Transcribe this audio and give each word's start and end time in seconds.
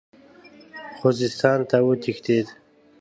خوزستان 0.99 1.59
ته 1.69 1.77
وتښتېد. 1.87 2.47